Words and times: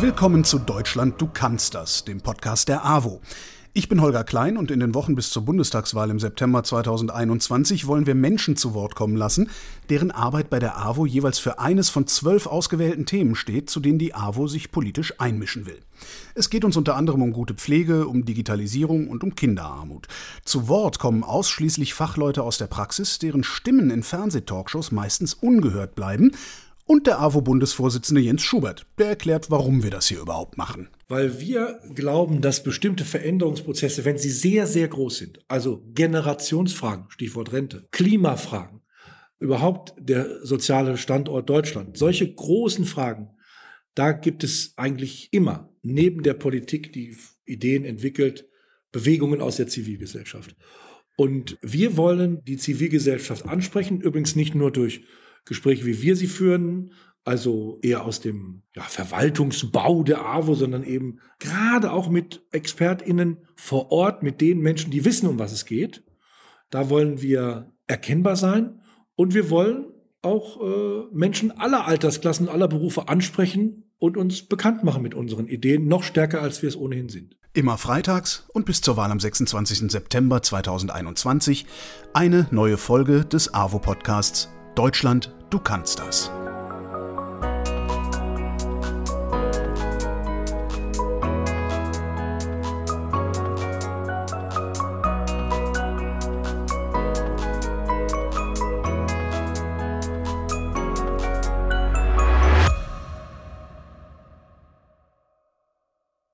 Willkommen 0.00 0.44
zu 0.44 0.58
Deutschland, 0.58 1.20
du 1.20 1.28
kannst 1.30 1.74
das, 1.74 2.06
dem 2.06 2.22
Podcast 2.22 2.70
der 2.70 2.86
AWO. 2.86 3.20
Ich 3.74 3.90
bin 3.90 4.00
Holger 4.00 4.24
Klein 4.24 4.56
und 4.56 4.70
in 4.70 4.80
den 4.80 4.94
Wochen 4.94 5.14
bis 5.14 5.28
zur 5.28 5.44
Bundestagswahl 5.44 6.08
im 6.08 6.18
September 6.18 6.64
2021 6.64 7.86
wollen 7.86 8.06
wir 8.06 8.14
Menschen 8.14 8.56
zu 8.56 8.72
Wort 8.72 8.94
kommen 8.94 9.14
lassen, 9.14 9.50
deren 9.90 10.10
Arbeit 10.10 10.48
bei 10.48 10.58
der 10.58 10.78
AWO 10.78 11.04
jeweils 11.04 11.38
für 11.38 11.58
eines 11.58 11.90
von 11.90 12.06
zwölf 12.06 12.46
ausgewählten 12.46 13.04
Themen 13.04 13.34
steht, 13.34 13.68
zu 13.68 13.78
denen 13.78 13.98
die 13.98 14.14
AWO 14.14 14.46
sich 14.46 14.72
politisch 14.72 15.20
einmischen 15.20 15.66
will. 15.66 15.82
Es 16.34 16.48
geht 16.48 16.64
uns 16.64 16.78
unter 16.78 16.96
anderem 16.96 17.20
um 17.20 17.32
gute 17.32 17.52
Pflege, 17.52 18.08
um 18.08 18.24
Digitalisierung 18.24 19.06
und 19.06 19.22
um 19.22 19.34
Kinderarmut. 19.34 20.08
Zu 20.46 20.66
Wort 20.66 20.98
kommen 20.98 21.24
ausschließlich 21.24 21.92
Fachleute 21.92 22.42
aus 22.42 22.56
der 22.56 22.68
Praxis, 22.68 23.18
deren 23.18 23.44
Stimmen 23.44 23.90
in 23.90 24.02
Fernsehtalkshows 24.02 24.92
meistens 24.92 25.34
ungehört 25.34 25.94
bleiben 25.94 26.32
und 26.90 27.06
der 27.06 27.20
AWO-Bundesvorsitzende 27.20 28.20
Jens 28.20 28.42
Schubert. 28.42 28.84
Der 28.98 29.10
erklärt, 29.10 29.48
warum 29.48 29.84
wir 29.84 29.92
das 29.92 30.08
hier 30.08 30.18
überhaupt 30.18 30.58
machen. 30.58 30.88
Weil 31.06 31.38
wir 31.38 31.78
glauben, 31.94 32.40
dass 32.40 32.64
bestimmte 32.64 33.04
Veränderungsprozesse, 33.04 34.04
wenn 34.04 34.18
sie 34.18 34.30
sehr, 34.30 34.66
sehr 34.66 34.88
groß 34.88 35.18
sind, 35.18 35.38
also 35.46 35.84
Generationsfragen, 35.94 37.04
Stichwort 37.10 37.52
Rente, 37.52 37.86
Klimafragen, 37.92 38.80
überhaupt 39.38 39.94
der 40.00 40.44
soziale 40.44 40.96
Standort 40.96 41.48
Deutschland, 41.48 41.96
solche 41.96 42.28
großen 42.28 42.84
Fragen, 42.84 43.36
da 43.94 44.10
gibt 44.10 44.42
es 44.42 44.72
eigentlich 44.76 45.28
immer 45.30 45.72
neben 45.82 46.24
der 46.24 46.34
Politik, 46.34 46.92
die 46.92 47.16
Ideen 47.44 47.84
entwickelt, 47.84 48.48
Bewegungen 48.90 49.40
aus 49.40 49.58
der 49.58 49.68
Zivilgesellschaft. 49.68 50.56
Und 51.16 51.56
wir 51.62 51.96
wollen 51.96 52.42
die 52.46 52.56
Zivilgesellschaft 52.56 53.46
ansprechen, 53.46 54.00
übrigens 54.00 54.34
nicht 54.34 54.56
nur 54.56 54.72
durch 54.72 55.04
Gespräche, 55.44 55.86
wie 55.86 56.02
wir 56.02 56.16
sie 56.16 56.26
führen, 56.26 56.92
also 57.24 57.78
eher 57.82 58.04
aus 58.04 58.20
dem 58.20 58.62
ja, 58.74 58.82
Verwaltungsbau 58.82 60.02
der 60.02 60.24
AWO, 60.24 60.54
sondern 60.54 60.84
eben 60.84 61.20
gerade 61.38 61.92
auch 61.92 62.08
mit 62.08 62.42
ExpertInnen 62.50 63.38
vor 63.56 63.92
Ort, 63.92 64.22
mit 64.22 64.40
den 64.40 64.60
Menschen, 64.60 64.90
die 64.90 65.04
wissen, 65.04 65.28
um 65.28 65.38
was 65.38 65.52
es 65.52 65.66
geht. 65.66 66.02
Da 66.70 66.88
wollen 66.88 67.20
wir 67.20 67.72
erkennbar 67.86 68.36
sein 68.36 68.80
und 69.16 69.34
wir 69.34 69.50
wollen 69.50 69.86
auch 70.22 70.60
äh, 70.62 71.06
Menschen 71.12 71.50
aller 71.50 71.86
Altersklassen, 71.86 72.48
aller 72.48 72.68
Berufe 72.68 73.08
ansprechen 73.08 73.84
und 73.98 74.16
uns 74.16 74.42
bekannt 74.42 74.84
machen 74.84 75.02
mit 75.02 75.14
unseren 75.14 75.46
Ideen, 75.46 75.88
noch 75.88 76.02
stärker, 76.02 76.42
als 76.42 76.62
wir 76.62 76.68
es 76.68 76.76
ohnehin 76.76 77.08
sind. 77.08 77.36
Immer 77.52 77.78
freitags 77.78 78.46
und 78.52 78.64
bis 78.64 78.80
zur 78.80 78.96
Wahl 78.96 79.10
am 79.10 79.18
26. 79.18 79.90
September 79.90 80.42
2021 80.42 81.66
eine 82.12 82.46
neue 82.50 82.76
Folge 82.76 83.24
des 83.24 83.52
AWO-Podcasts 83.52 84.48
Deutschland, 84.74 85.32
du 85.50 85.58
kannst 85.58 85.98
das. 85.98 86.30